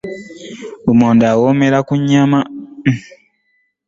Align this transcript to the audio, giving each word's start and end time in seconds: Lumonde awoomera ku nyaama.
Lumonde 0.85 1.25
awoomera 1.33 1.79
ku 1.87 1.93
nyaama. 2.07 2.41